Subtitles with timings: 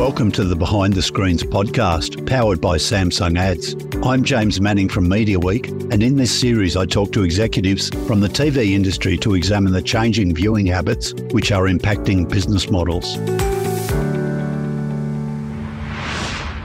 [0.00, 3.76] Welcome to the Behind the Screens podcast, powered by Samsung Ads.
[4.02, 8.28] I'm James Manning from Mediaweek, and in this series, I talk to executives from the
[8.28, 13.18] TV industry to examine the changing viewing habits which are impacting business models.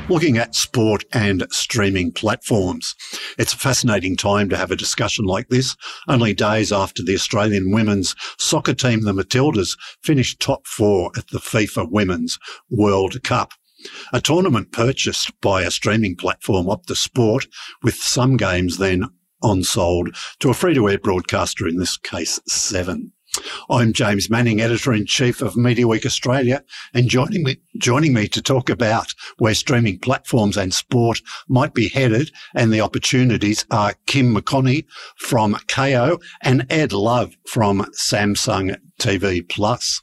[0.10, 2.96] Looking at sport and streaming platforms.
[3.40, 5.76] It's a fascinating time to have a discussion like this,
[6.08, 11.40] only days after the Australian women's soccer team, the Matildas, finished top four at the
[11.40, 12.38] FIFA Women's
[12.70, 13.54] World Cup.
[14.14, 17.48] A tournament purchased by a streaming platform, Optus Sport,
[17.82, 19.06] with some games then
[19.42, 23.12] on sold to a free to air broadcaster, in this case, Seven.
[23.70, 26.64] I'm James Manning, editor in chief of Mediaweek Australia,
[26.94, 31.88] and joining me, joining me to talk about where streaming platforms and sport might be
[31.88, 34.86] headed and the opportunities are Kim McConnie
[35.18, 40.02] from Kayo and Ed Love from Samsung TV Plus.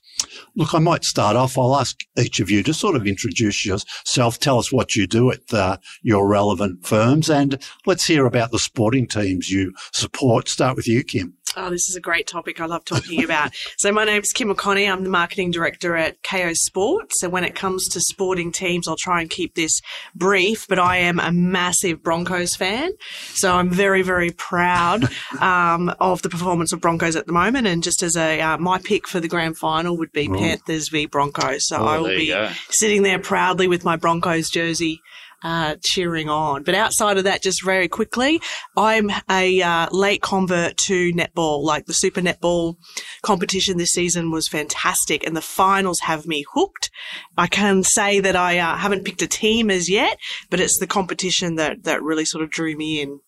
[0.54, 1.58] Look, I might start off.
[1.58, 4.38] I'll ask each of you to sort of introduce yourself.
[4.38, 8.58] Tell us what you do at uh, your relevant firms, and let's hear about the
[8.58, 10.48] sporting teams you support.
[10.48, 11.34] Start with you, Kim.
[11.56, 13.52] Oh, this is a great topic I love talking about.
[13.76, 14.90] so my name's Kim McConnie.
[14.90, 17.20] I'm the marketing director at Kayo Sports.
[17.20, 19.80] So when it comes to sporting teams, I'll try and keep this
[20.14, 22.92] brief, but I am a massive Broncos fan.
[23.34, 25.08] So I'm very, very proud
[25.40, 27.66] um, of the performance of Broncos at the moment.
[27.66, 31.06] And just as a, uh, my pick for the grand final would be Panthers v
[31.06, 31.68] Broncos.
[31.68, 32.34] So oh, I will be
[32.70, 35.00] sitting there proudly with my Broncos jersey
[35.42, 36.62] uh, cheering on.
[36.62, 38.40] But outside of that, just very quickly,
[38.76, 41.62] I'm a uh, late convert to netball.
[41.62, 42.76] Like the Super Netball
[43.22, 46.90] competition this season was fantastic, and the finals have me hooked.
[47.36, 50.18] I can say that I uh, haven't picked a team as yet,
[50.50, 53.20] but it's the competition that that really sort of drew me in.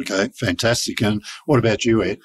[0.00, 1.02] Okay, fantastic.
[1.02, 2.18] And what about you, Ed?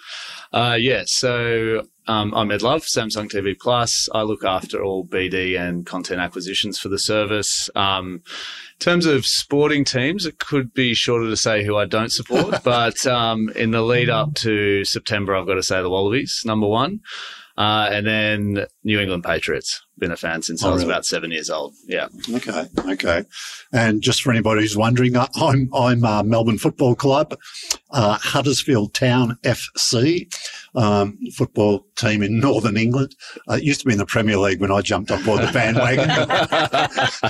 [0.53, 4.07] Uh, yeah, so um, I'm Ed Love, Samsung TV Plus.
[4.13, 7.69] I look after all BD and content acquisitions for the service.
[7.75, 12.11] Um, in terms of sporting teams, it could be shorter to say who I don't
[12.11, 16.41] support, but um, in the lead up to September, I've got to say the Wallabies,
[16.45, 16.99] number one.
[17.57, 19.84] Uh, and then New England Patriots.
[19.97, 20.93] Been a fan since oh, I was really?
[20.93, 21.73] about seven years old.
[21.85, 22.07] Yeah.
[22.33, 22.67] Okay.
[22.77, 23.23] Okay.
[23.71, 27.37] And just for anybody who's wondering, I'm I'm uh, Melbourne Football Club,
[27.91, 30.27] uh, Huddersfield Town FC,
[30.75, 33.15] um, football team in Northern England.
[33.49, 35.51] Uh, it used to be in the Premier League when I jumped on board the
[35.51, 36.09] bandwagon.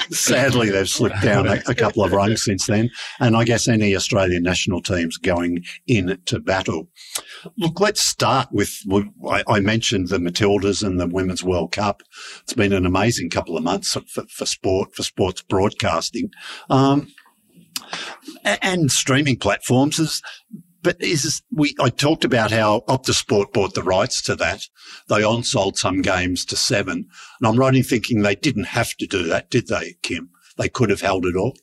[0.12, 2.90] Sadly, they've slipped down a, a couple of rungs since then.
[3.20, 6.88] And I guess any Australian national teams going into battle.
[7.58, 8.81] Look, let's start with,
[9.48, 12.02] I mentioned the Matildas and the Women's World Cup.
[12.42, 16.32] It's been an amazing couple of months for, for sport, for sports broadcasting.
[16.70, 17.14] Um,
[18.44, 20.22] and streaming platforms is,
[20.82, 24.62] but is we I talked about how Optus Sport bought the rights to that.
[25.10, 27.08] They on sold some games to seven,
[27.40, 30.30] and I'm right in thinking they didn't have to do that, did they, Kim?
[30.58, 31.56] They could have held it all.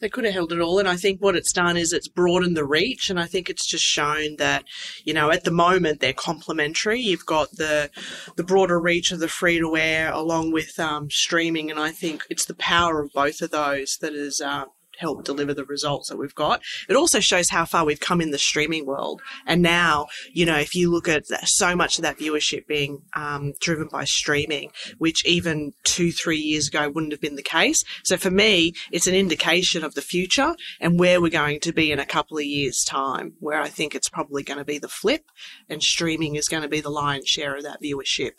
[0.00, 0.78] They could have held it all.
[0.78, 3.10] And I think what it's done is it's broadened the reach.
[3.10, 4.64] And I think it's just shown that,
[5.04, 7.00] you know, at the moment they're complementary.
[7.00, 7.90] You've got the,
[8.36, 11.70] the broader reach of the free to air along with um, streaming.
[11.70, 14.64] And I think it's the power of both of those that is, uh,
[14.98, 16.60] help deliver the results that we've got.
[16.88, 19.22] It also shows how far we've come in the streaming world.
[19.46, 23.52] And now, you know, if you look at so much of that viewership being um,
[23.60, 27.84] driven by streaming, which even two, three years ago wouldn't have been the case.
[28.04, 31.92] So for me, it's an indication of the future and where we're going to be
[31.92, 34.88] in a couple of years' time, where I think it's probably going to be the
[34.88, 35.24] flip
[35.68, 38.32] and streaming is going to be the lion's share of that viewership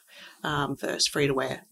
[0.44, 1.66] um, versus free to air.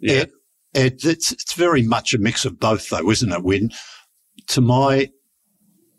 [0.00, 0.24] Yeah.
[0.74, 3.42] It, it's, it's very much a mix of both, though, isn't it?
[3.42, 3.70] When,
[4.48, 5.10] to my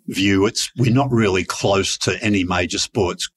[0.08, 3.30] view, it's we're not really close to any major sports.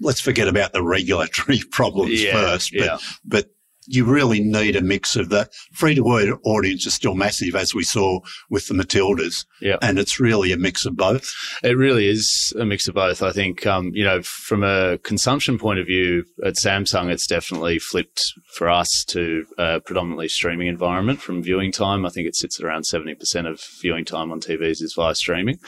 [0.00, 2.98] Let's forget about the regulatory problems yeah, first, but yeah.
[3.24, 3.50] but
[3.86, 5.52] you really need a mix of that.
[5.72, 8.20] free to air audience is still massive, as we saw
[8.50, 9.44] with the Matildas.
[9.60, 9.76] Yeah.
[9.82, 11.32] And it's really a mix of both.
[11.62, 13.22] It really is a mix of both.
[13.22, 17.78] I think, um, you know, from a consumption point of view at Samsung, it's definitely
[17.78, 22.04] flipped for us to a predominantly streaming environment from viewing time.
[22.06, 25.58] I think it sits at around 70% of viewing time on TVs is via streaming.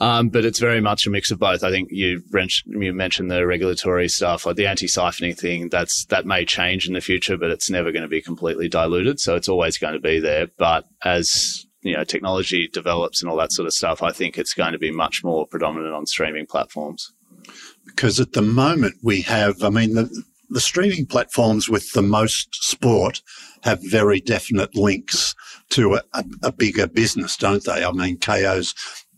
[0.00, 1.62] Um, but it's very much a mix of both.
[1.62, 2.22] I think you,
[2.66, 5.68] you mentioned the regulatory stuff, like the anti-siphoning thing.
[5.68, 9.20] That's that may change in the future, but it's never going to be completely diluted.
[9.20, 10.48] So it's always going to be there.
[10.58, 14.54] But as you know, technology develops and all that sort of stuff, I think it's
[14.54, 17.12] going to be much more predominant on streaming platforms.
[17.84, 22.64] Because at the moment we have, I mean, the, the streaming platforms with the most
[22.64, 23.20] sport
[23.62, 25.34] have very definite links
[25.70, 27.84] to a, a, a, bigger business, don't they?
[27.84, 28.74] I mean, Kayo's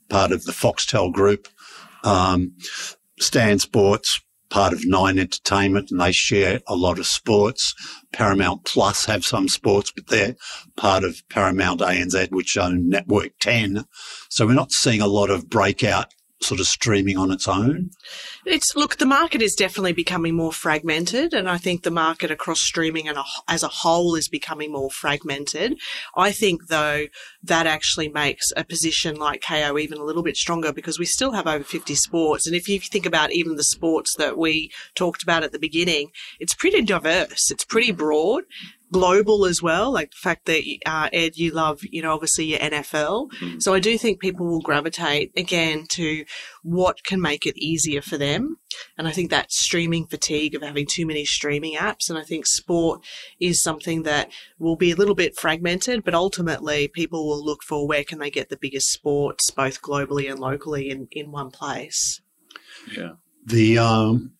[0.08, 1.48] part of the Foxtel group.
[2.04, 2.52] Um,
[3.18, 7.74] Stan Sports part of Nine Entertainment and they share a lot of sports.
[8.12, 10.36] Paramount Plus have some sports, but they're
[10.76, 13.84] part of Paramount ANZ, which own Network 10.
[14.28, 17.90] So we're not seeing a lot of breakout sort of streaming on its own?
[18.44, 22.60] It's look, the market is definitely becoming more fragmented, and I think the market across
[22.60, 23.18] streaming and
[23.48, 25.78] as a whole is becoming more fragmented.
[26.16, 27.06] I think though
[27.42, 31.32] that actually makes a position like Kayo even a little bit stronger because we still
[31.32, 35.22] have over 50 sports, and if you think about even the sports that we talked
[35.22, 38.44] about at the beginning, it's pretty diverse, it's pretty broad,
[38.92, 39.92] global as well.
[39.92, 43.30] Like the fact that uh, Ed, you love, you know, obviously your NFL.
[43.32, 43.58] Mm-hmm.
[43.60, 46.24] So I do think people will gravitate again to
[46.62, 48.58] what can make it easier for them.
[48.96, 52.08] And I think that streaming fatigue of having too many streaming apps.
[52.08, 53.04] And I think sport
[53.40, 57.86] is something that will be a little bit fragmented, but ultimately people will look for
[57.86, 62.20] where can they get the biggest sports, both globally and locally, in, in one place.
[62.96, 63.12] Yeah.
[63.44, 64.32] The um,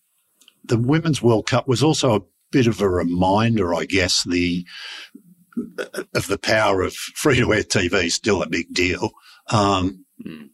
[0.65, 2.21] the Women's World Cup was also a
[2.51, 4.65] bit of a reminder, I guess, the
[6.13, 8.05] of the power of free to air TV.
[8.05, 9.11] Is still a big deal,
[9.49, 10.49] um, mm.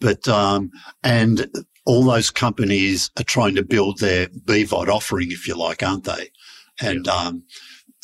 [0.00, 0.70] but um,
[1.02, 1.48] and
[1.84, 6.30] all those companies are trying to build their BVOD offering, if you like, aren't they?
[6.80, 7.12] And yeah.
[7.12, 7.44] um,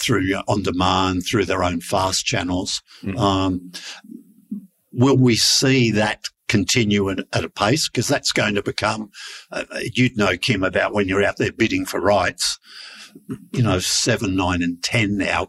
[0.00, 2.82] through on demand, through their own fast channels.
[3.02, 3.78] Mm.
[4.92, 9.10] will we see that continue at, at a pace because that's going to become,
[9.52, 12.58] uh, you'd know, Kim, about when you're out there bidding for rights
[13.52, 15.48] you know, seven, nine, and 10 now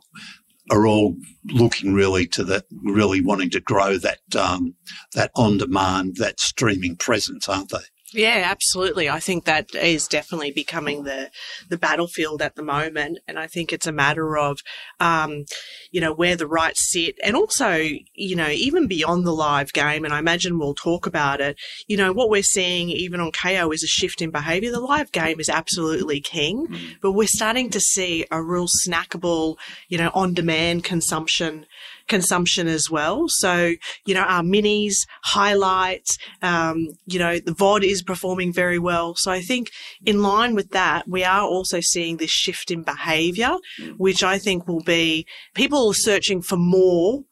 [0.71, 1.15] are all
[1.45, 4.75] looking really to that, really wanting to grow that, um,
[5.15, 7.77] that on demand, that streaming presence, aren't they?
[8.13, 9.09] Yeah, absolutely.
[9.09, 11.29] I think that is definitely becoming the
[11.69, 14.59] the battlefield at the moment, and I think it's a matter of,
[14.99, 15.45] um,
[15.91, 20.05] you know, where the rights sit, and also, you know, even beyond the live game.
[20.05, 21.57] And I imagine we'll talk about it.
[21.87, 24.71] You know, what we're seeing even on Kayo is a shift in behaviour.
[24.71, 26.95] The live game is absolutely king, mm.
[27.01, 29.57] but we're starting to see a real snackable,
[29.87, 31.65] you know, on demand consumption
[32.09, 33.25] consumption as well.
[33.27, 33.73] So,
[34.05, 39.15] you know, our minis, highlights, um, you know, the VOD is performing very well.
[39.15, 39.71] So I think
[40.05, 43.55] in line with that, we are also seeing this shift in behavior,
[43.97, 45.25] which I think will be
[45.55, 47.23] people searching for more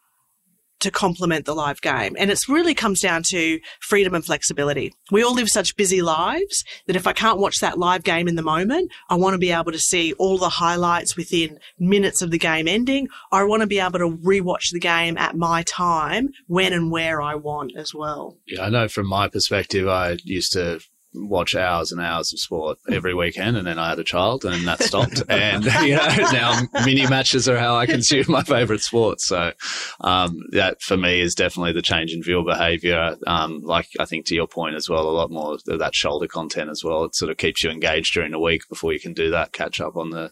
[0.80, 2.16] to complement the live game.
[2.18, 4.94] And it really comes down to freedom and flexibility.
[5.12, 8.36] We all live such busy lives that if I can't watch that live game in
[8.36, 12.32] the moment, I want to be able to see all the highlights within minutes of
[12.32, 13.08] the game ending.
[13.32, 17.22] I want to be able to rewatch the game at my time when and where
[17.22, 18.38] I want as well.
[18.48, 20.80] Yeah, I know from my perspective, I used to
[21.18, 24.68] watch hours and hours of sport every weekend, and then I had a child, and
[24.68, 25.24] that stopped.
[25.30, 29.22] and you know, now mini matches are how I consume my favourite sport.
[29.22, 29.54] So
[30.02, 33.18] um, that for me is definitely the change in viewer behaviour.
[33.26, 36.28] Um, like I think to your point as well, a lot more of that shoulder
[36.28, 37.06] content as well.
[37.06, 39.82] It sort of keeps you engaged during the week before you can do that catch
[39.82, 40.32] up on the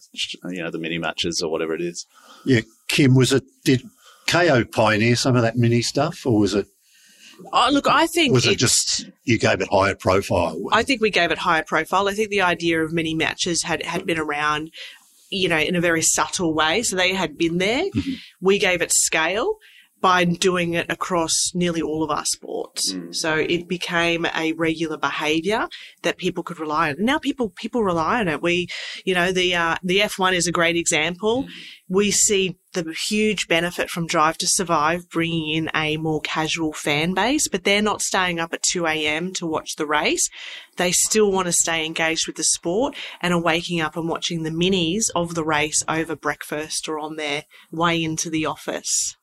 [0.49, 2.05] you know the mini matches or whatever it is.
[2.45, 3.83] Yeah, Kim, was it did
[4.27, 6.67] Kayo pioneer some of that mini stuff, or was it
[7.51, 10.59] Oh, look, I think was it just you gave it higher profile?
[10.71, 12.07] I think we gave it higher profile.
[12.07, 14.71] I think the idea of mini matches had had been around,
[15.29, 16.83] you know, in a very subtle way.
[16.83, 17.83] So they had been there.
[17.83, 18.13] Mm-hmm.
[18.41, 19.57] We gave it scale
[20.05, 22.93] by doing it across nearly all of our sports.
[22.93, 23.15] Mm.
[23.15, 25.67] So it became a regular behavior
[26.03, 26.97] that people could rely on.
[26.99, 28.39] Now people people rely on it.
[28.39, 28.67] We,
[29.03, 31.45] you know, the uh, the F1 is a great example.
[31.45, 31.49] Mm
[31.87, 37.13] we see the huge benefit from Drive to Survive bringing in a more casual fan
[37.13, 39.33] base, but they're not staying up at 2 a.m.
[39.33, 40.27] to watch the race.
[40.77, 44.43] They still want to stay engaged with the sport and are waking up and watching
[44.43, 49.15] the minis of the race over breakfast or on their way into the office.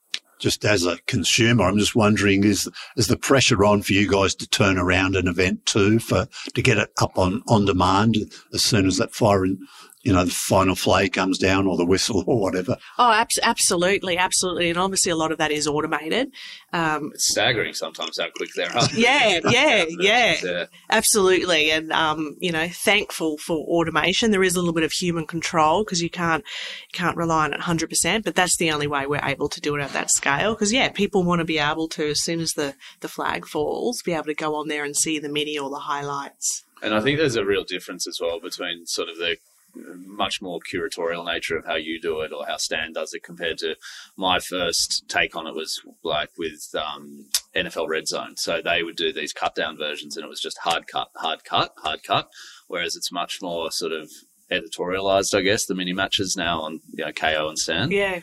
[0.43, 4.35] Just as a consumer, I'm just wondering is is the pressure on for you guys
[4.35, 8.17] to turn around an event too for to get it up on on demand
[8.53, 9.61] as soon as that fire in,
[10.03, 12.77] you know, the final flay comes down or the whistle or whatever.
[12.99, 14.69] Oh, ab- absolutely, absolutely.
[14.69, 16.33] And obviously a lot of that is automated.
[16.73, 18.91] Um, it's staggering sometimes how quick they're up.
[18.95, 21.71] Yeah, yeah, yeah, yeah, absolutely.
[21.71, 24.33] And, um, you know, thankful for automation.
[24.33, 26.45] There is a little bit of human control because you can't,
[26.93, 29.83] can't rely on it 100%, but that's the only way we're able to do it
[29.83, 30.55] at that scale.
[30.55, 34.03] Because, yeah, people want to be able to, as soon as the, the flag falls,
[34.03, 36.65] be able to go on there and see the mini or the highlights.
[36.83, 39.37] And I think there's a real difference as well between sort of the
[39.75, 43.59] much more curatorial nature of how you do it or how Stan does it compared
[43.59, 43.77] to
[44.17, 48.37] my first take on it was like with um, NFL Red Zone.
[48.37, 51.45] So they would do these cut down versions and it was just hard cut, hard
[51.45, 52.31] cut, hard cut.
[52.69, 54.11] Whereas it's much more sort of
[54.51, 57.91] editorialized, I guess, the mini matches now on you know, Kayo and Stan.
[57.91, 58.21] Yeah.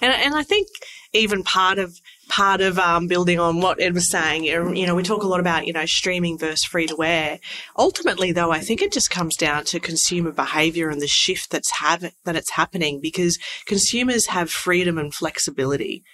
[0.00, 0.68] And, and I think
[1.12, 4.44] even part of part of um, building on what Ed was saying.
[4.44, 7.40] You know, we talk a lot about you know streaming versus free to air.
[7.76, 11.70] Ultimately, though, I think it just comes down to consumer behaviour and the shift that's
[11.72, 16.04] have that it's happening because consumers have freedom and flexibility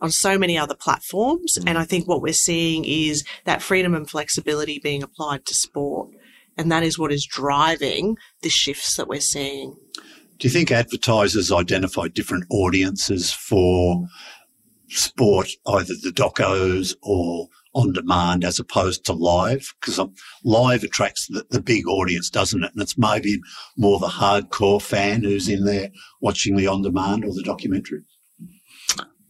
[0.00, 4.08] on so many other platforms, and I think what we're seeing is that freedom and
[4.08, 6.10] flexibility being applied to sport,
[6.56, 9.76] and that is what is driving the shifts that we're seeing.
[10.38, 14.08] Do you think advertisers identify different audiences for
[14.96, 19.74] sport, either the docos or on demand as opposed to live?
[19.80, 20.00] Because
[20.44, 22.72] live attracts the, the, big audience, doesn't it?
[22.72, 23.40] And it's maybe
[23.76, 28.02] more the hardcore fan who's in there watching the on demand or the documentary.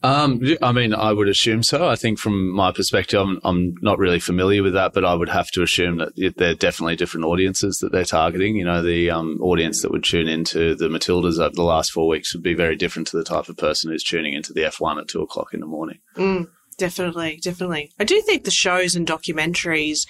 [0.02, 1.88] Um, I mean, I would assume so.
[1.88, 5.28] I think from my perspective, I'm, I'm not really familiar with that, but I would
[5.28, 8.56] have to assume that they're definitely different audiences that they're targeting.
[8.56, 12.08] You know, the um, audience that would tune into the Matildas over the last four
[12.08, 15.00] weeks would be very different to the type of person who's tuning into the F1
[15.00, 15.98] at two o'clock in the morning.
[16.16, 17.92] Mm, definitely, definitely.
[18.00, 20.00] I do think the shows and documentaries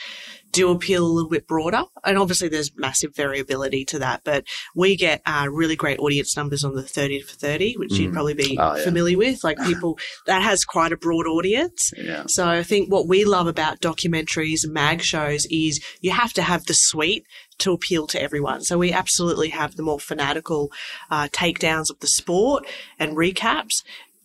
[0.52, 1.82] do appeal a little bit broader.
[2.04, 4.44] And obviously there's massive variability to that, but
[4.74, 7.98] we get uh, really great audience numbers on the 30 for 30, which mm.
[7.98, 8.84] you'd probably be oh, yeah.
[8.84, 9.42] familiar with.
[9.42, 11.90] Like people, that has quite a broad audience.
[11.96, 12.24] Yeah.
[12.28, 16.42] So I think what we love about documentaries and mag shows is you have to
[16.42, 17.24] have the suite
[17.58, 18.62] to appeal to everyone.
[18.62, 20.70] So we absolutely have the more fanatical
[21.10, 22.66] uh, takedowns of the sport
[22.98, 23.82] and recaps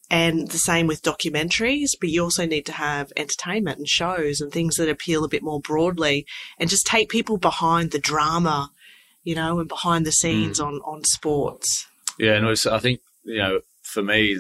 [0.10, 4.52] and the same with documentaries, but you also need to have entertainment and shows and
[4.52, 6.26] things that appeal a bit more broadly
[6.58, 8.72] and just take people behind the drama,
[9.24, 10.66] you know, and behind the scenes mm.
[10.66, 11.88] on, on sports.
[12.18, 14.38] Yeah, and I think, you know, for me,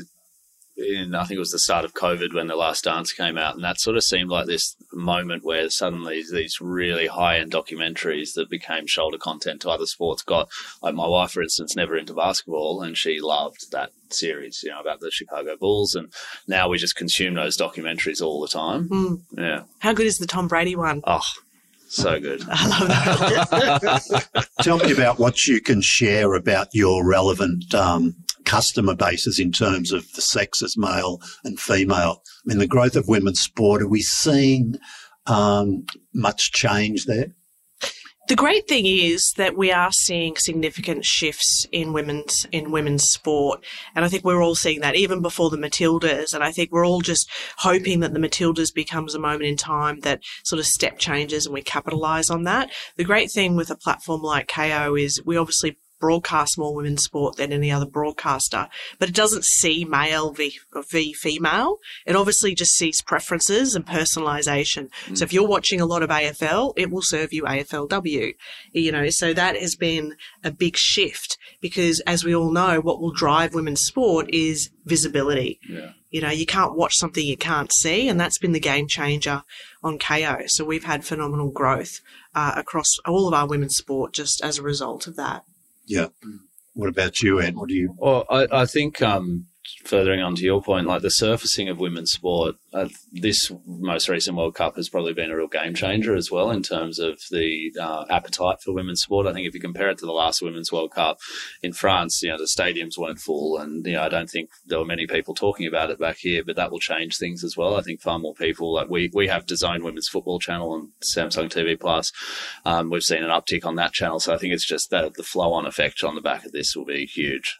[0.77, 3.55] in I think it was the start of COVID when the Last Dance came out,
[3.55, 8.33] and that sort of seemed like this moment where suddenly these really high end documentaries
[8.35, 10.49] that became shoulder content to other sports got
[10.81, 14.79] like my wife, for instance, never into basketball, and she loved that series, you know,
[14.79, 16.11] about the Chicago Bulls, and
[16.47, 18.89] now we just consume those documentaries all the time.
[18.89, 19.21] Mm.
[19.31, 21.01] Yeah, how good is the Tom Brady one?
[21.05, 21.21] Oh,
[21.89, 22.43] so good.
[22.49, 22.87] I love
[23.81, 24.47] that.
[24.61, 28.15] Tell me about what you can share about your relevant um,
[28.47, 32.23] customer bases in terms of the sexes, male and female.
[32.25, 34.77] I mean, the growth of women's sport, are we seeing
[35.27, 37.33] um, much change there?
[38.29, 43.63] The great thing is that we are seeing significant shifts in women's in women's sport,
[43.95, 46.33] and I think we're all seeing that even before the Matildas.
[46.33, 50.01] And I think we're all just hoping that the Matildas becomes a moment in time
[50.01, 52.69] that sort of step changes and we capitalise on that.
[52.97, 57.37] The great thing with a platform like Kayo is we obviously broadcast more women's sport
[57.37, 58.67] than any other broadcaster,
[58.99, 60.57] but it doesn't see male v,
[60.89, 61.77] v female.
[62.05, 64.89] It obviously just sees preferences and personalization.
[65.05, 65.17] Mm.
[65.17, 68.33] So if you're watching a lot of AFL, it will serve you AFLW,
[68.71, 73.01] you know, so that has been a big shift because as we all know, what
[73.01, 75.59] will drive women's sport is visibility.
[75.67, 75.91] Yeah.
[76.09, 79.43] You know, you can't watch something you can't see, and that's been the game changer
[79.83, 80.49] on Kayo.
[80.49, 81.99] So we've had phenomenal growth
[82.33, 85.43] uh, across all of our women's sport just as a result of that.
[85.87, 86.07] Yeah.
[86.73, 87.55] What about you, Ed?
[87.55, 87.95] What do you?
[87.97, 89.47] Well, I, I think um,
[89.83, 94.37] furthering on to your point, like the surfacing of women's sport, uh, this most recent
[94.37, 97.71] World Cup has probably been a real game changer as well in terms of the
[97.79, 99.27] uh, appetite for women's sport.
[99.27, 101.17] I think if you compare it to the last Women's World Cup
[101.61, 104.79] in France, you know, the stadiums weren't full, and you know, I don't think there
[104.79, 106.43] were many people talking about it back here.
[106.45, 107.75] But that will change things as well.
[107.75, 111.49] I think far more people, like we we have DAZN Women's Football Channel on Samsung
[111.49, 112.11] TV Plus.
[112.65, 115.23] Um, we've seen an uptick on that channel, so I think it's just that the
[115.23, 117.57] flow on effect on the back of this will be huge.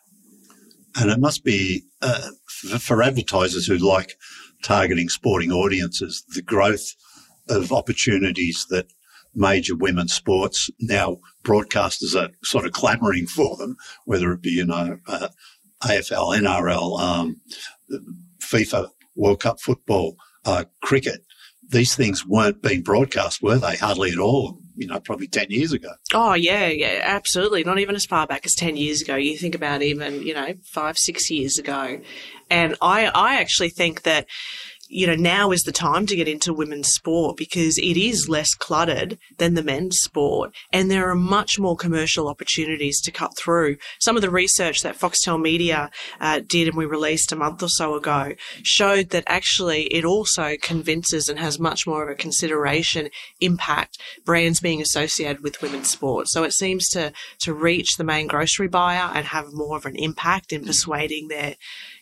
[0.99, 2.29] And it must be uh,
[2.79, 4.17] for advertisers who like
[4.63, 6.93] targeting sporting audiences, the growth
[7.49, 8.91] of opportunities that
[9.35, 13.75] major women's sports now broadcasters are sort of clamoring for them,
[14.05, 15.27] whether it be, you know, uh,
[15.83, 17.41] AFL, NRL, um,
[18.39, 21.21] FIFA World Cup football, uh, cricket.
[21.69, 23.75] These things weren't being broadcast, were they?
[23.75, 25.91] Hardly at all you know, probably 10 years ago.
[26.13, 27.63] Oh, yeah, yeah, absolutely.
[27.63, 29.15] Not even as far back as 10 years ago.
[29.15, 31.99] You think about even, you know, five, six years ago.
[32.49, 34.27] And I, I actually think that
[34.89, 38.53] you know, now is the time to get into women's sport because it is less
[38.53, 43.77] cluttered than the men's sport and there are much more commercial opportunities to cut through.
[43.99, 45.89] Some of the research that Foxtel Media
[46.19, 50.55] uh, did and we released a month or so ago showed that actually it also
[50.61, 53.09] convinces and has much more of a consideration
[53.41, 56.27] impact brands being associated with women's sport.
[56.27, 59.95] So it seems to, to reach the main grocery buyer and have more of an
[59.95, 61.55] impact in persuading their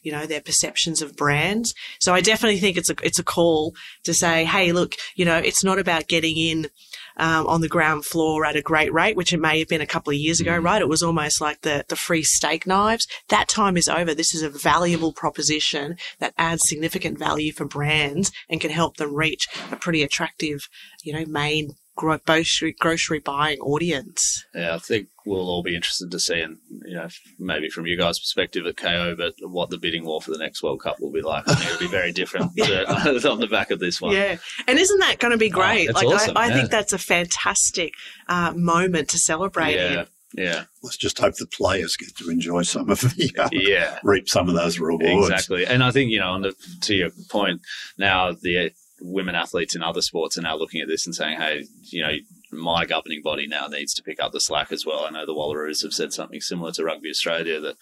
[0.06, 1.74] you know, their perceptions of brands.
[2.00, 5.38] So I definitely think it's a, it's a call to say, Hey, look, you know,
[5.38, 6.70] it's not about getting in,
[7.18, 9.88] um, on the ground floor at a great rate, which it may have been a
[9.88, 10.64] couple of years ago, Mm.
[10.64, 10.82] right?
[10.82, 13.08] It was almost like the, the free steak knives.
[13.30, 14.14] That time is over.
[14.14, 19.16] This is a valuable proposition that adds significant value for brands and can help them
[19.16, 20.70] reach a pretty attractive,
[21.04, 24.46] you know, main gro- grocery, grocery buying audience.
[24.54, 27.08] Yeah, I think we'll all be interested to see, and you know,
[27.40, 30.62] maybe from you guys' perspective at Kayo, but what the bidding war for the next
[30.62, 31.48] World Cup will be like.
[31.48, 34.14] I think it'll be very different to, on the back of this one.
[34.14, 34.38] Yeah.
[34.68, 35.90] And isn't that going to be great?
[35.90, 36.54] it's like, awesome, I, I yeah.
[36.54, 37.94] think that's a fantastic
[38.28, 39.94] uh, moment to celebrate in.
[39.94, 44.00] yeah, yeah, Let's just hope the players get to enjoy some of the, uh, yeah.
[44.04, 45.30] reap some of those rewards.
[45.30, 47.62] Exactly, and I think you know, on the, to your point,
[47.98, 48.72] now the
[49.02, 52.14] women athletes in other sports are now looking at this and saying, "Hey, you know,
[52.52, 55.34] my governing body now needs to pick up the slack as well." I know the
[55.34, 57.76] Wallaroos have said something similar to Rugby Australia that,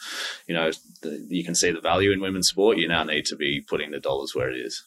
[0.48, 2.78] you know, the, you can see the value in women's sport.
[2.78, 4.84] You now need to be putting the dollars where it is.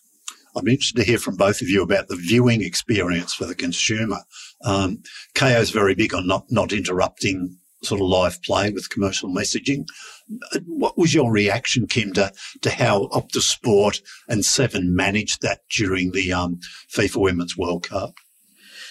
[0.57, 4.21] I'm interested to hear from both of you about the viewing experience for the consumer.
[4.65, 5.03] Um,
[5.35, 9.85] Kayo is very big on not, not interrupting sort of live play with commercial messaging.
[10.55, 15.61] Uh, What was your reaction, Kim, to, to how Optus Sport and Seven managed that
[15.71, 16.59] during the um,
[16.95, 18.15] FIFA Women's World Cup?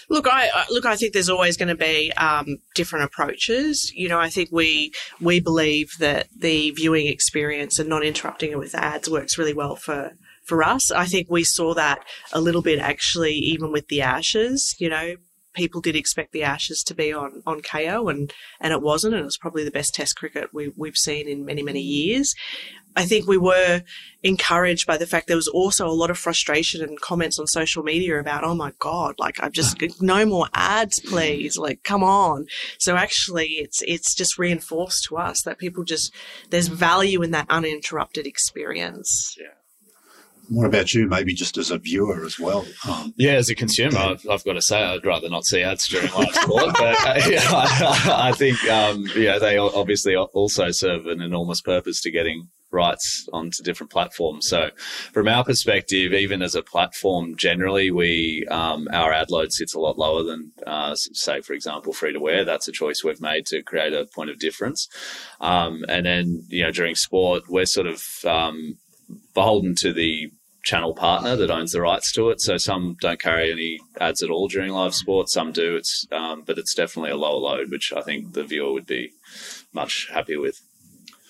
[0.09, 0.85] Look, I look.
[0.85, 3.91] I think there's always going to be um, different approaches.
[3.95, 8.59] You know, I think we we believe that the viewing experience and not interrupting it
[8.59, 10.11] with ads works really well for
[10.43, 10.91] for us.
[10.91, 14.75] I think we saw that a little bit actually, even with the Ashes.
[14.77, 15.15] You know,
[15.55, 19.13] people did expect the Ashes to be on on Kayo, and and it wasn't.
[19.13, 22.33] And it was probably the best Test cricket we, we've seen in many many years.
[22.97, 23.81] I think we were
[24.23, 27.83] encouraged by the fact there was also a lot of frustration and comments on social
[27.83, 31.57] media about, oh my God, like I've just no more ads, please.
[31.57, 32.45] Like, come on.
[32.79, 36.13] So actually it's it's just reinforced to us that people just
[36.51, 39.35] there's value in that uninterrupted experience.
[40.49, 42.65] What about you, maybe just as a viewer as well?
[42.87, 45.87] Um, Yeah, as a consumer, I've, I've got to say I'd rather not see ads
[45.87, 46.73] during live sport.
[46.73, 52.01] but uh, yeah, I, I think um, yeah, they obviously also serve an enormous purpose
[52.01, 54.47] to getting rights onto different platforms.
[54.47, 54.69] So,
[55.13, 59.79] from our perspective, even as a platform, generally we um, our ad load sits a
[59.79, 62.45] lot lower than, uh, say, for example, free to air.
[62.45, 64.87] That's a choice we've made to create a point of difference.
[65.41, 68.77] Um, and then you know during sport, we're sort of um,
[69.33, 70.31] beholden to the
[70.65, 72.41] channel partner that owns the rights to it.
[72.41, 75.29] So some don't carry any ads at all during live sport.
[75.29, 75.75] Some do.
[75.75, 79.11] It's um, but it's definitely a lower load, which I think the viewer would be
[79.73, 80.59] much happier with.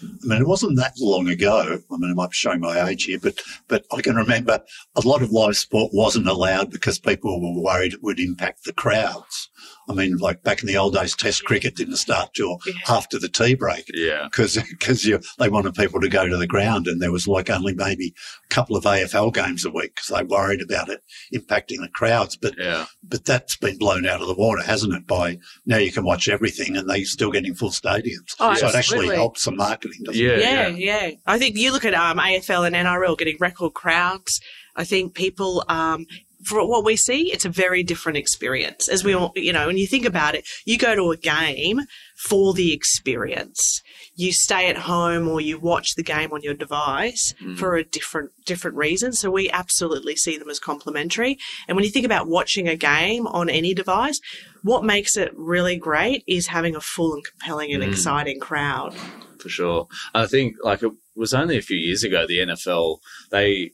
[0.01, 1.79] I mean, it wasn't that long ago.
[1.91, 4.61] I mean, I might be showing my age here, but but I can remember
[4.95, 8.73] a lot of live sport wasn't allowed because people were worried it would impact the
[8.73, 9.49] crowds.
[9.89, 12.73] I mean, like back in the old days, Test cricket didn't start till Yeah.
[12.89, 14.27] after the tea break Yeah.
[14.31, 15.03] because because
[15.39, 18.47] they wanted people to go to the ground, and there was like only maybe a
[18.53, 21.01] couple of AFL games a week because they worried about it
[21.33, 22.35] impacting the crowds.
[22.35, 22.85] But Yeah.
[23.03, 25.05] but that's been blown out of the water, hasn't it?
[25.07, 28.35] By now you can watch everything, and they're still getting full stadiums.
[28.39, 30.39] Oh, so it actually helps the marketing, doesn't it?
[30.39, 30.67] Yeah.
[30.67, 30.67] Yeah,
[31.07, 31.11] yeah.
[31.25, 34.41] I think you look at um, AFL and NRL getting record crowds.
[34.77, 36.05] I think people, um,
[36.45, 38.87] for what we see, it's a very different experience.
[38.87, 41.81] As we all, you know, when you think about it, you go to a game
[42.15, 43.81] for the experience.
[44.15, 48.31] You stay at home or you watch the game on your device for a different
[48.45, 49.11] different reason.
[49.13, 51.37] So we absolutely see them as complementary.
[51.67, 54.19] And when you think about watching a game on any device,
[54.63, 57.89] what makes it really great is having a full and compelling and Mm.
[57.89, 58.95] exciting crowd.
[59.39, 59.87] for sure.
[60.15, 63.71] I think like it was only a few years ago the NFL they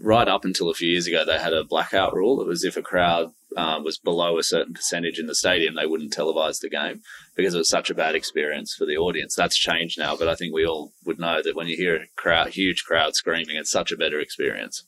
[0.00, 2.40] right up until a few years ago they had a blackout rule.
[2.40, 5.86] It was if a crowd uh, was below a certain percentage in the stadium, they
[5.86, 7.00] wouldn't televise the game
[7.34, 9.34] because it was such a bad experience for the audience.
[9.34, 12.06] That's changed now, but I think we all would know that when you hear a
[12.16, 14.82] crowd, huge crowd screaming, it's such a better experience.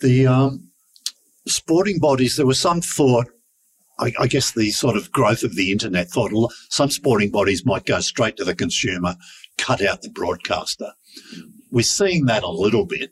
[0.00, 0.70] The um,
[1.46, 3.28] sporting bodies, there was some thought,
[3.98, 6.32] I, I guess the sort of growth of the internet thought
[6.70, 9.14] some sporting bodies might go straight to the consumer,
[9.58, 10.92] cut out the broadcaster.
[11.70, 13.10] We're seeing that a little bit,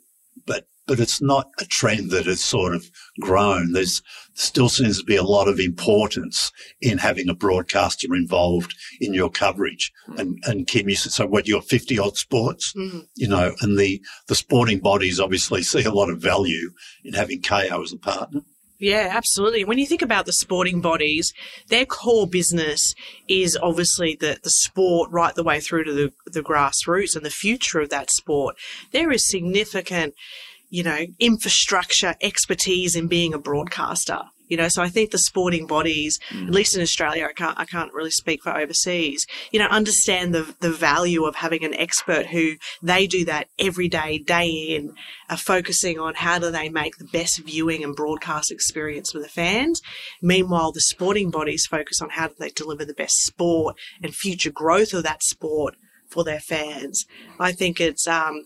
[0.88, 3.72] but it's not a trend that has sort of grown.
[3.72, 4.02] There's
[4.34, 9.30] still seems to be a lot of importance in having a broadcaster involved in your
[9.30, 9.92] coverage.
[10.16, 11.26] And and Kim, you said so.
[11.26, 13.06] What you're 50 odd sports, Mhm.
[13.16, 16.70] you know, and the the sporting bodies obviously see a lot of value
[17.04, 18.40] in having Kayo as a partner.
[18.80, 19.64] Yeah, absolutely.
[19.64, 21.34] When you think about the sporting bodies,
[21.66, 22.94] their core business
[23.26, 27.30] is obviously the, the sport right the way through to the, the grassroots and the
[27.30, 28.54] future of that sport.
[28.92, 30.14] There is significant,
[30.70, 34.22] you know, infrastructure, expertise in being a broadcaster.
[34.48, 36.46] You know, so I think the sporting bodies, mm.
[36.46, 39.26] at least in Australia, I can't I can't really speak for overseas.
[39.52, 43.88] You know, understand the the value of having an expert who they do that every
[43.88, 44.94] day, day in,
[45.28, 49.28] are focusing on how do they make the best viewing and broadcast experience for the
[49.28, 49.82] fans.
[50.22, 54.50] Meanwhile, the sporting bodies focus on how do they deliver the best sport and future
[54.50, 55.74] growth of that sport
[56.08, 57.06] for their fans.
[57.38, 58.44] I think it's, um,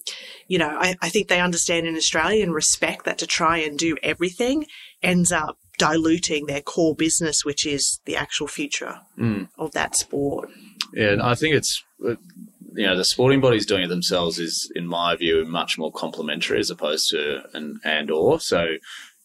[0.48, 3.78] you know, I, I think they understand in Australia and respect that to try and
[3.78, 4.66] do everything
[5.02, 9.48] ends up diluting their core business, which is the actual future mm.
[9.58, 10.50] of that sport.
[10.92, 14.86] Yeah, and I think it's you know the sporting bodies doing it themselves is, in
[14.86, 18.40] my view, much more complementary as opposed to an and or.
[18.40, 18.66] So,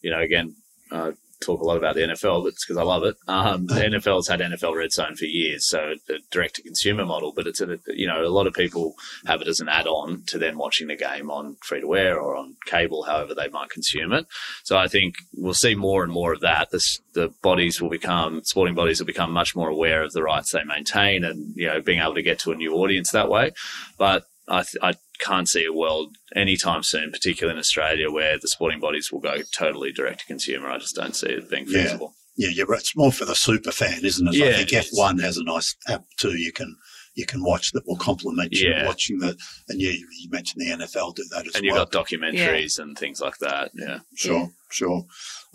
[0.02, 0.56] you know, again,
[0.92, 3.16] uh, talk a lot about the NFL, but it's because I love it.
[3.28, 7.34] Um, the NFL's had NFL Red Zone for years, so a direct to consumer model,
[7.36, 8.96] but it's a, you know, a lot of people
[9.26, 12.20] have it as an add on to then watching the game on free to air
[12.20, 14.26] or on cable, however they might consume it.
[14.64, 16.70] So I think we'll see more and more of that.
[16.72, 20.64] The bodies will become, sporting bodies will become much more aware of the rights they
[20.64, 23.52] maintain and, you know, being able to get to a new audience that way.
[23.98, 28.48] But I, th- I can't see a world anytime soon, particularly in Australia, where the
[28.48, 30.70] sporting bodies will go totally direct to consumer.
[30.70, 32.14] I just don't see it being feasible.
[32.36, 34.36] Yeah, yeah, it's more for the super fan, isn't it?
[34.36, 36.38] Yeah, I think F one has a nice app too.
[36.38, 36.76] You can
[37.16, 38.86] you can watch that will complement you yeah.
[38.86, 39.36] watching the
[39.70, 41.82] and yeah, you mentioned the NFL do that as and well.
[41.82, 42.84] And you've got documentaries yeah.
[42.84, 43.72] and things like that.
[43.74, 45.06] Yeah, sure, sure.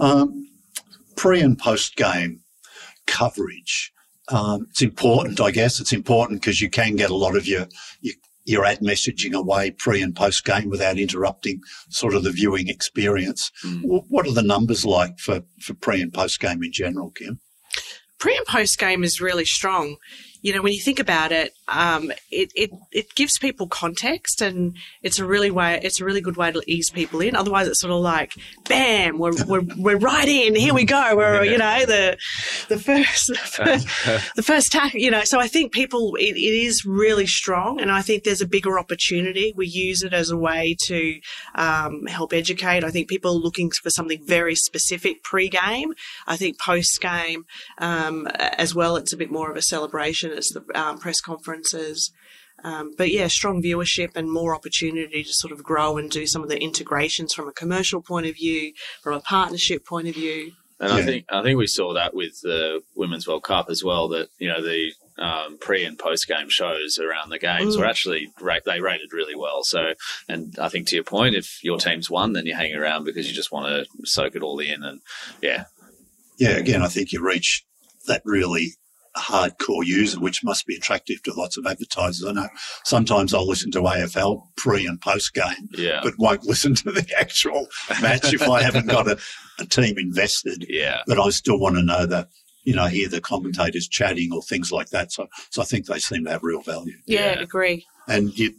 [0.01, 0.48] Um,
[1.16, 2.40] pre and post game
[3.07, 3.92] coverage.
[4.29, 5.81] Um, it's important, I guess.
[5.81, 7.66] It's important because you can get a lot of your,
[8.01, 12.68] your your ad messaging away pre and post game without interrupting sort of the viewing
[12.68, 13.50] experience.
[13.64, 14.05] Mm.
[14.09, 17.40] What are the numbers like for, for pre and post game in general, Kim?
[18.18, 19.96] Pre and post game is really strong
[20.42, 24.76] you know, when you think about it, um, it, it, it gives people context and
[25.00, 27.37] it's a really way, it's a really good way to ease people in.
[27.37, 28.35] Otherwise it's sort of like,
[28.68, 30.57] bam, we're, we're, we're right in.
[30.57, 31.16] Here we go.
[31.16, 32.18] We're, you know, the,
[32.68, 33.87] the first, the first,
[34.37, 37.92] the first tack, you know, so I think people, it, it is really strong and
[37.92, 39.55] I think there's a bigger opportunity.
[39.57, 41.20] We use it as a way to,
[41.55, 42.83] um, help educate.
[42.83, 45.94] I think people are looking for something very specific pre-game.
[46.26, 47.44] I think post-game,
[47.78, 52.12] um, as well, it's a bit more of a celebration as the um, press conferences.
[52.64, 56.42] Um, but yeah, strong viewership and more opportunity to sort of grow and do some
[56.42, 60.53] of the integrations from a commercial point of view, from a partnership point of view.
[60.79, 60.97] And yeah.
[60.97, 64.09] I think I think we saw that with the Women's World Cup as well.
[64.09, 67.81] That you know the um, pre and post game shows around the games mm.
[67.81, 68.33] were actually
[68.64, 69.62] they rated really well.
[69.62, 69.95] So,
[70.29, 73.29] and I think to your point, if your team's won, then you hang around because
[73.29, 74.83] you just want to soak it all in.
[74.83, 75.01] And
[75.40, 75.64] yeah,
[76.38, 76.57] yeah.
[76.57, 77.64] Again, I think you reach
[78.07, 78.73] that really
[79.16, 82.25] hardcore user, which must be attractive to lots of advertisers.
[82.27, 82.48] I know
[82.85, 86.01] sometimes I'll listen to AFL pre and post game, yeah.
[86.03, 87.66] but won't listen to the actual
[88.01, 89.18] match if I haven't got a,
[89.59, 90.66] a, team invested.
[90.68, 91.03] Yeah.
[91.07, 92.29] But I still want to know that,
[92.64, 95.12] you know, hear the commentators chatting or things like that.
[95.12, 96.94] So, so I think they seem to have real value.
[97.07, 97.40] Yeah, yeah.
[97.40, 97.87] agree.
[98.09, 98.55] And you,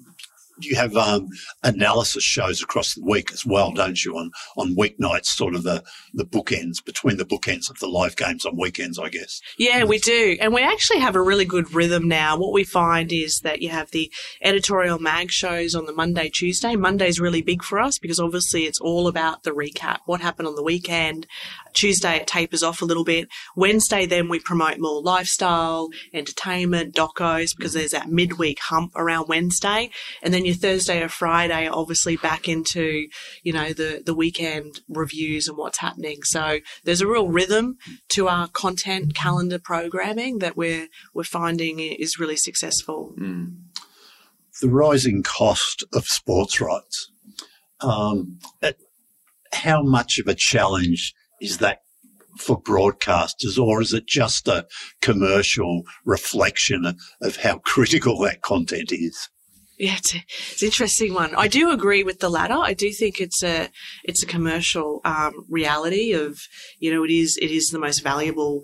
[0.60, 1.28] you have um,
[1.64, 4.16] analysis shows across the week as well, don't you?
[4.18, 8.46] On on weeknights, sort of the the bookends between the bookends of the live games
[8.46, 9.42] on weekends, I guess.
[9.58, 12.38] Yeah, we do, and we actually have a really good rhythm now.
[12.38, 14.12] What we find is that you have the
[14.42, 16.76] editorial mag shows on the Monday, Tuesday.
[16.76, 20.56] Monday's really big for us because obviously it's all about the recap, what happened on
[20.56, 21.28] the weekend.
[21.74, 23.28] Tuesday it tapers off a little bit.
[23.56, 29.90] Wednesday then we promote more lifestyle, entertainment, docos because there's that midweek hump around Wednesday,
[30.22, 33.08] and then then your Thursday or Friday obviously back into,
[33.44, 36.24] you know, the, the weekend reviews and what's happening.
[36.24, 37.78] So there's a real rhythm
[38.10, 43.14] to our content calendar programming that we're, we're finding is really successful.
[43.20, 43.56] Mm.
[44.62, 47.12] The rising cost of sports rights.
[47.80, 48.40] Um,
[49.52, 51.80] how much of a challenge is that
[52.38, 54.66] for broadcasters, or is it just a
[55.02, 59.30] commercial reflection of how critical that content is?
[59.78, 61.34] Yeah, it's, it's an interesting one.
[61.36, 62.54] I do agree with the latter.
[62.54, 63.70] I do think it's a
[64.04, 66.40] it's a commercial um, reality of
[66.80, 68.62] you know it is it is the most valuable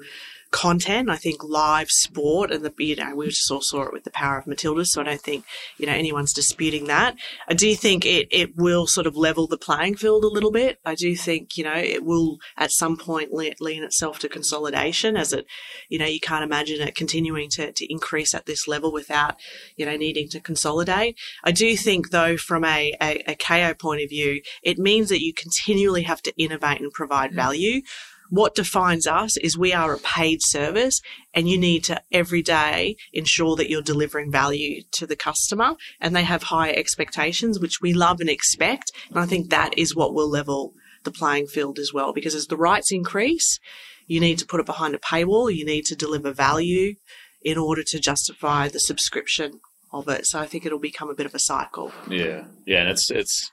[0.51, 1.09] content.
[1.09, 4.11] I think live sport and the, you know, we just all saw it with the
[4.11, 4.85] power of Matilda.
[4.85, 5.45] So I don't think,
[5.77, 7.15] you know, anyone's disputing that.
[7.47, 10.79] I do think it, it will sort of level the playing field a little bit.
[10.85, 15.33] I do think, you know, it will at some point lean itself to consolidation as
[15.33, 15.45] it,
[15.87, 19.35] you know, you can't imagine it continuing to, to increase at this level without,
[19.75, 21.17] you know, needing to consolidate.
[21.43, 25.23] I do think though, from a, a, a Kayo point of view, it means that
[25.23, 27.35] you continually have to innovate and provide mm.
[27.35, 27.81] value
[28.29, 31.01] what defines us is we are a paid service
[31.33, 36.15] and you need to every day ensure that you're delivering value to the customer and
[36.15, 38.91] they have high expectations, which we love and expect.
[39.09, 42.47] And I think that is what will level the playing field as well, because as
[42.47, 43.59] the rights increase,
[44.05, 45.53] you need to put it behind a paywall.
[45.53, 46.95] You need to deliver value
[47.41, 49.59] in order to justify the subscription
[49.91, 50.25] of it.
[50.25, 51.91] So I think it'll become a bit of a cycle.
[52.09, 53.51] Yeah, yeah, and it's it's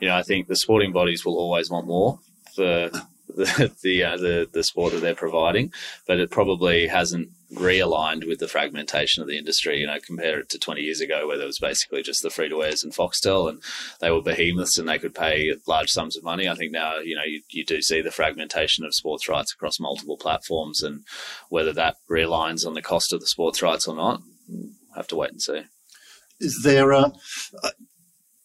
[0.00, 2.18] you know I think the sporting bodies will always want more
[2.54, 2.90] for
[3.36, 5.72] the the uh, the, the sport that they're providing,
[6.06, 9.78] but it probably hasn't realigned with the fragmentation of the industry.
[9.78, 12.48] You know, compare it to 20 years ago, where there was basically just the free
[12.48, 13.62] to and Foxtel, and
[14.00, 16.48] they were behemoths and they could pay large sums of money.
[16.48, 19.80] I think now, you know, you, you do see the fragmentation of sports rights across
[19.80, 21.04] multiple platforms, and
[21.48, 24.22] whether that realigns on the cost of the sports rights or not,
[24.94, 25.62] have to wait and see.
[26.40, 27.12] Is there a,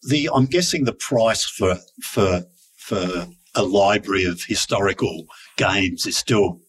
[0.03, 0.29] the?
[0.33, 2.43] I'm guessing the price for for
[2.75, 5.25] for a library of historical
[5.57, 6.59] games is still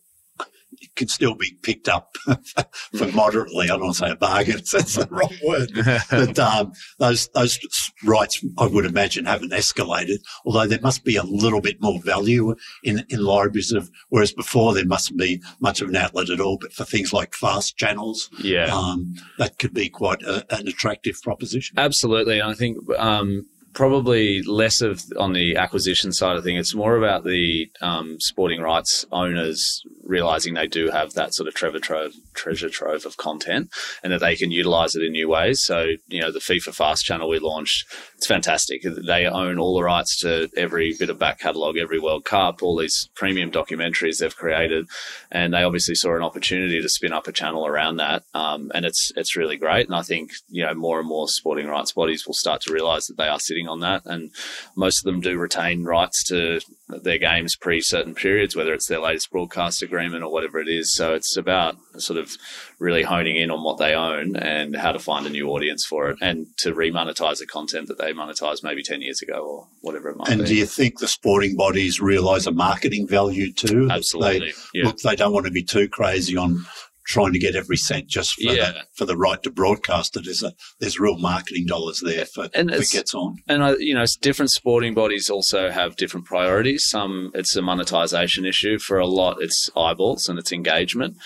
[0.94, 2.16] can still be picked up
[2.96, 3.66] for moderately.
[3.66, 5.72] I don't want to say a bargain; that's the wrong word.
[6.11, 7.59] But um, those those
[8.05, 10.18] rights, I would imagine, haven't escalated.
[10.44, 14.75] Although there must be a little bit more value in in libraries of, whereas before
[14.75, 16.59] there mustn't be much of an outlet at all.
[16.61, 21.20] But for things like fast channels, yeah, um, that could be quite a, an attractive
[21.22, 21.79] proposition.
[21.79, 22.79] Absolutely, and I think.
[22.99, 26.56] Um, probably less of on the acquisition side of thing.
[26.56, 31.54] It's more about the um, sporting rights owners realizing they do have that sort of
[31.54, 33.68] treasure trove, treasure trove of content
[34.02, 35.62] and that they can utilize it in new ways.
[35.62, 37.86] So, you know, the FIFA Fast channel we launched,
[38.16, 38.82] it's fantastic.
[38.82, 42.76] They own all the rights to every bit of back catalogue, every World Cup, all
[42.76, 44.86] these premium documentaries they've created.
[45.30, 48.22] And they obviously saw an opportunity to spin up a channel around that.
[48.32, 49.86] Um, and it's, it's really great.
[49.86, 53.06] And I think, you know, more and more sporting rights bodies will start to realize
[53.06, 54.02] that they are sitting on that.
[54.05, 54.31] And
[54.74, 59.00] most of them do retain rights to their games pre certain periods, whether it's their
[59.00, 60.94] latest broadcast agreement or whatever it is.
[60.94, 62.37] So it's about sort of
[62.79, 66.11] really honing in on what they own and how to find a new audience for
[66.11, 70.11] it and to remonetize the content that they monetized maybe 10 years ago or whatever
[70.11, 70.42] it might and be.
[70.42, 73.88] And do you think the sporting bodies realise a marketing value too?
[73.90, 74.52] Absolutely.
[74.72, 74.85] They, yeah.
[74.87, 76.66] Look, they don't want to be too crazy on
[77.07, 78.73] trying to get every cent just for, Yeah.
[78.73, 80.25] the, for the right to broadcast it.
[80.25, 83.37] There's, a, there's real marketing dollars there for, And it's- gets on.
[83.49, 86.87] And uh, you know, different sporting bodies also have different priorities.
[86.88, 88.79] Some it's a monetization issue.
[88.79, 91.16] For a lot, it's eyeballs and it's engagement.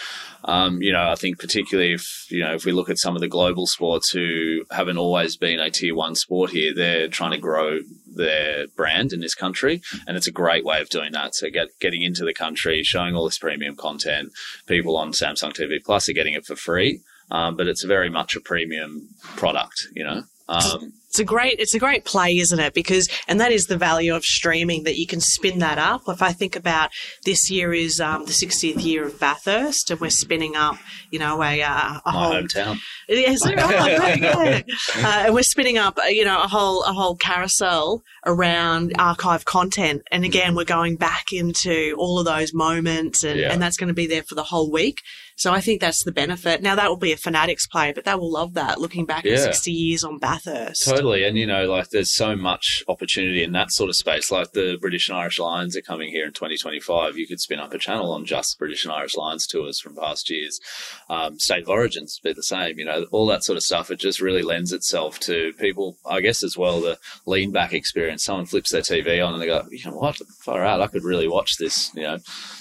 [0.45, 3.21] Um, you know, I think particularly if you know if we look at some of
[3.21, 7.38] the global sports who haven't always been a tier one sport here, they're trying to
[7.38, 7.81] grow
[8.14, 11.35] their brand in this country, and it's a great way of doing that.
[11.35, 14.33] So get getting into the country, showing all this premium content.
[14.66, 18.37] People on Samsung TV Plus are getting it for free, um, but it's very much
[18.37, 19.88] a premium product.
[19.94, 20.23] You know.
[20.50, 22.72] Um, It's a great, it's a great play, isn't it?
[22.72, 26.02] Because, and that is the value of streaming that you can spin that up.
[26.06, 26.90] If I think about
[27.24, 30.76] this year is um, the 60th year of Bathurst, and we're spinning up,
[31.10, 32.78] you know, a, uh, a whole hometown.
[33.08, 34.62] Yes, oh, yeah.
[34.98, 39.44] uh, and we're spinning up, uh, you know, a whole a whole carousel around archive
[39.44, 43.52] content, and again, we're going back into all of those moments, and, Yeah.
[43.52, 44.98] and that's going to be there for the whole week.
[45.40, 46.61] So I think that's the benefit.
[46.61, 48.79] Now that will be a fanatics play, but they will love that.
[48.79, 51.24] Looking back at sixty years on Bathurst, Totally.
[51.24, 54.31] And, you know, like there's so much opportunity in that sort of space.
[54.31, 57.16] Like the British and Irish Lions are coming here in 2025.
[57.16, 60.29] You could spin up a channel on just British and Irish Lions tours from past
[60.29, 60.61] years.
[61.09, 63.90] Um, State of Origins be the same, you know, all that sort of stuff.
[63.90, 68.24] It just really lends itself to people, I guess, as well, the lean back experience.
[68.24, 71.05] Someone flips their TV on and they go, you know what, far out, I could
[71.05, 72.18] really watch this, you know,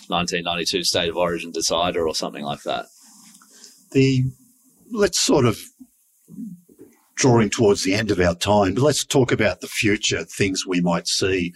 [0.08, 2.69] 1992 State of Origin decider or something like that.
[3.92, 4.24] The
[4.92, 5.60] let's sort of
[7.20, 10.80] drawing towards the end of our time, but let's talk about the future things we
[10.80, 11.54] might see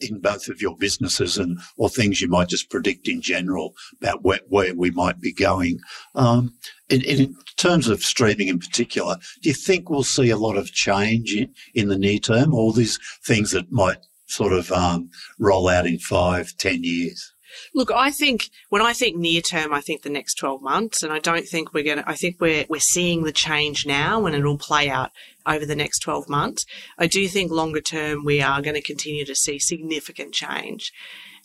[0.00, 4.22] in both of your businesses and or things you might just predict in general about
[4.22, 5.78] where, where we might be going.
[6.14, 6.52] Um,
[6.90, 10.72] in, in terms of streaming in particular, do you think we'll see a lot of
[10.72, 12.52] change in, in the near term?
[12.52, 17.31] All these things that might sort of um, roll out in five, ten years?
[17.74, 21.12] Look, I think when I think near term, I think the next 12 months, and
[21.12, 24.34] I don't think we're going to, I think we're, we're seeing the change now and
[24.34, 25.10] it'll play out
[25.46, 26.64] over the next 12 months.
[26.98, 30.92] I do think longer term, we are going to continue to see significant change.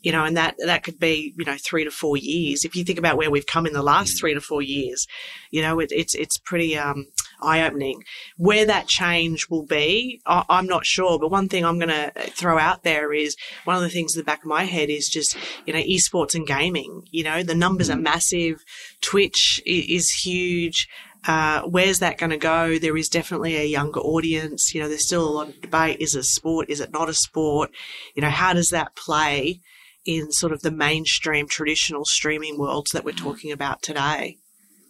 [0.03, 2.63] You know, and that, that could be, you know, three to four years.
[2.63, 5.07] If you think about where we've come in the last three to four years,
[5.49, 7.07] you know, it, it's, it's pretty, um,
[7.41, 8.03] eye opening.
[8.37, 11.19] Where that change will be, I, I'm not sure.
[11.19, 14.19] But one thing I'm going to throw out there is one of the things in
[14.19, 17.03] the back of my head is just, you know, esports and gaming.
[17.11, 18.63] You know, the numbers are massive.
[19.01, 20.87] Twitch is huge.
[21.25, 22.79] Uh, where's that going to go?
[22.79, 24.73] There is definitely a younger audience.
[24.73, 25.97] You know, there's still a lot of debate.
[25.99, 26.69] Is it a sport?
[26.69, 27.71] Is it not a sport?
[28.15, 29.59] You know, how does that play
[30.05, 34.37] in sort of the mainstream traditional streaming worlds that we're talking about today?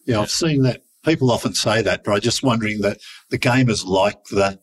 [0.05, 0.83] Yeah, I've seen that.
[1.08, 2.98] People often say that, but I'm just wondering that
[3.30, 4.60] the gamers like the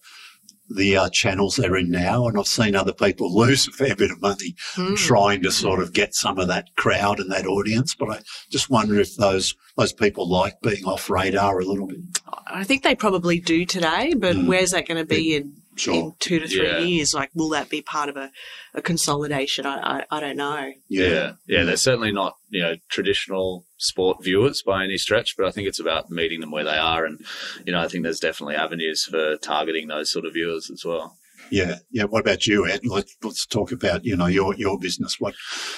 [0.71, 4.11] the uh, channels they're in now, and I've seen other people lose a fair bit
[4.11, 4.97] of money Mm.
[4.97, 7.95] trying to sort of get some of that crowd and that audience.
[7.95, 11.99] But I just wonder if those those people like being off radar a little bit.
[12.47, 14.47] I think they probably do today, but Mm.
[14.47, 15.95] where's that going to be in, Sure.
[15.95, 16.79] in two to three Yeah.
[16.79, 17.13] years?
[17.15, 18.31] Like, will that be part of a,
[18.75, 19.67] a consolidation?
[19.67, 20.73] I, I, I don't know.
[20.89, 21.33] Yeah.
[21.47, 25.69] yeah, They're certainly not you know traditional sport viewers by any stretch, but I think
[25.69, 27.25] it's about meeting them where they are, and
[27.65, 31.17] you know I think there's definitely avenues for targeting those sort of viewers as well.
[31.51, 32.05] Yeah, yeah.
[32.05, 32.81] What about you, Ed?
[32.85, 35.21] Let's, let's talk about you know your your business.
[35.21, 35.35] What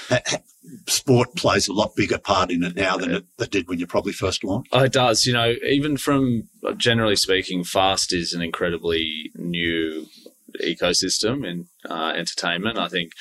[0.09, 0.39] ha- ha-
[0.87, 3.87] sport plays a lot bigger part in it now than it, it did when you
[3.87, 4.71] probably first launched.
[4.73, 5.27] Oh, it does.
[5.27, 10.07] You know, even from generally speaking, fast is an incredibly new
[10.63, 12.79] ecosystem in uh, entertainment.
[12.79, 13.13] I think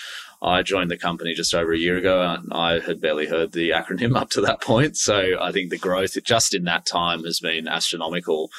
[0.45, 3.71] I joined the company just over a year ago, and I had barely heard the
[3.71, 4.95] acronym up to that point.
[4.95, 8.51] So I think the growth just in that time has been astronomical.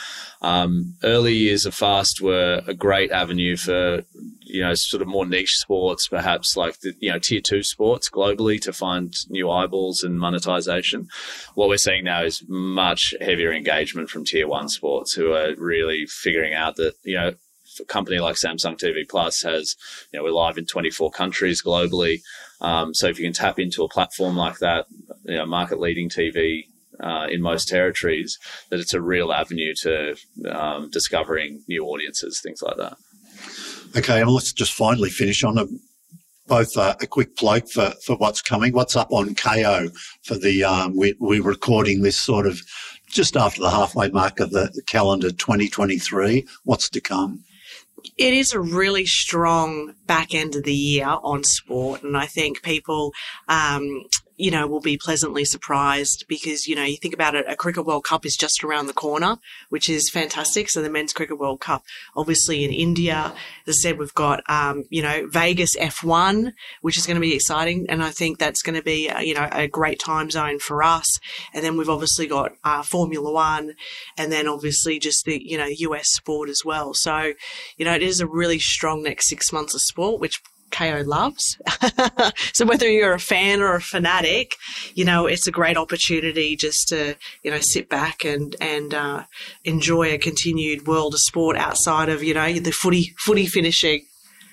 [0.42, 4.02] Um, early years of fast were a great avenue for
[4.42, 8.10] you know sort of more niche sports, perhaps like the you know tier two sports
[8.10, 11.06] globally to find new eyeballs and monetization.
[11.54, 16.06] What we're seeing now is much heavier engagement from tier one sports who are really
[16.06, 17.34] figuring out that you know
[17.80, 19.76] a company like Samsung TV Plus has,
[20.12, 22.22] you know, we're live in 24 countries globally.
[22.60, 24.86] Um, so if you can tap into a platform like that,
[25.24, 26.66] you know, market leading TV
[27.00, 28.38] uh, in most territories,
[28.70, 30.16] that it's a real avenue to
[30.50, 32.96] um, discovering new audiences, things like that.
[33.96, 35.66] Okay, and let's just finally finish on a
[36.46, 38.72] both uh, a quick plug for, for what's coming.
[38.72, 42.60] What's up on Kayo for the um, we, we're recording this sort of
[43.08, 46.46] just after the halfway mark of the calendar 2023.
[46.64, 47.42] What's to come?
[48.16, 52.62] It is a really strong back end of the year on sport, and I think
[52.62, 53.12] people,
[53.48, 54.04] um,
[54.36, 57.86] you know, will be pleasantly surprised because you know you think about it, a cricket
[57.86, 60.68] World Cup is just around the corner, which is fantastic.
[60.68, 63.32] So the Men's Cricket World Cup, obviously in India,
[63.66, 67.34] as I said, we've got um, you know Vegas F1, which is going to be
[67.34, 70.58] exciting, and I think that's going to be uh, you know a great time zone
[70.58, 71.18] for us.
[71.54, 73.74] And then we've obviously got uh, Formula One,
[74.18, 76.92] and then obviously just the you know US sport as well.
[76.94, 77.32] So
[77.76, 81.58] you know it is a really strong next six months of sport, which Kayo loves.
[82.52, 84.56] so whether you're a fan or a fanatic,
[84.94, 89.24] you know, it's a great opportunity just to, you know, sit back and, and, uh,
[89.64, 94.04] enjoy a continued world of sport outside of, you know, the footy, footy finishing.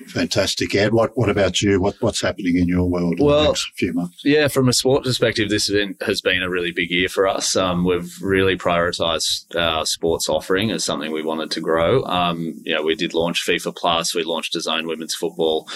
[0.07, 0.93] Fantastic, Ed.
[0.93, 1.79] What what about you?
[1.79, 4.21] What what's happening in your world in the Well, next few months?
[4.23, 7.27] Yeah, from a sport perspective, this has been, has been a really big year for
[7.27, 7.55] us.
[7.55, 12.03] Um, we've really prioritised our sports offering as something we wanted to grow.
[12.03, 15.67] Um, you know, we did launch FIFA Plus, we launched DAZN Women's Football,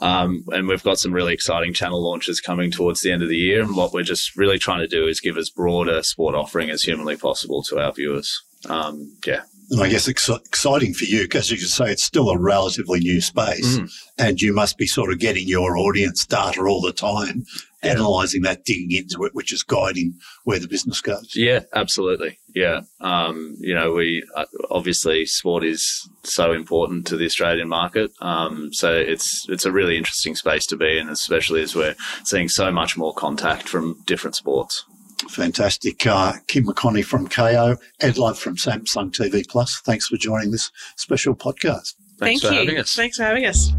[0.00, 3.36] um, and we've got some really exciting channel launches coming towards the end of the
[3.36, 3.62] year.
[3.62, 6.70] And what we're just really trying to do is give as broad a sport offering
[6.70, 8.42] as humanly possible to our viewers.
[8.68, 9.42] Um, yeah.
[9.70, 13.00] And I guess ex- exciting for you because you can say it's still a relatively
[13.00, 13.90] new space, Mm.
[14.18, 17.44] and you must be sort of getting your audience data all the time,
[17.82, 17.92] Yeah.
[17.94, 21.32] analysing that, digging into it, which is guiding where the business goes.
[21.34, 22.38] Yeah, absolutely.
[22.54, 22.82] Yeah.
[23.00, 25.84] Um, you know, we uh, obviously sport is
[26.22, 28.12] so important to the Australian market.
[28.20, 32.48] Um, so it's it's a really interesting space to be in, especially as we're seeing
[32.48, 34.84] so much more contact from different sports.
[35.28, 36.06] Fantastic.
[36.06, 39.80] Uh, Kim McConnie from Kayo, Ed Love from Samsung TV Plus.
[39.80, 41.94] Thanks for joining this special podcast.
[42.18, 42.58] Thanks Thank for you.
[42.60, 42.94] having us.
[42.94, 43.72] Thanks for having us.